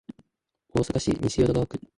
[0.73, 1.79] 大阪市西淀川区